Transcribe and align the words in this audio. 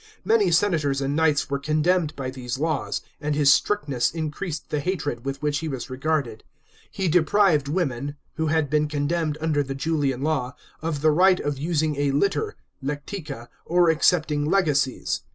Many 0.25 0.49
senators 0.49 0.99
and 0.99 1.15
knights 1.15 1.47
were 1.47 1.59
condemned 1.59 2.15
by 2.15 2.31
these 2.31 2.57
laws, 2.57 3.01
and 3.21 3.35
his 3.35 3.53
strictness 3.53 4.09
increased 4.09 4.71
the 4.71 4.79
hatred 4.79 5.23
with 5.25 5.39
which 5.43 5.59
he 5.59 5.67
was 5.67 5.91
regarded. 5.91 6.43
He 6.89 7.07
deprived 7.07 7.67
women, 7.67 8.15
who 8.33 8.47
had 8.47 8.67
been 8.67 8.87
condemned 8.87 9.37
under 9.41 9.61
the 9.61 9.75
Julian 9.75 10.23
law, 10.23 10.55
of 10.81 11.01
the 11.03 11.11
right 11.11 11.39
of 11.39 11.59
using 11.59 11.97
a 11.97 12.09
litter 12.13 12.55
(lectica) 12.83 13.47
or 13.63 13.91
accepting 13.91 14.43
legacies. 14.49 15.21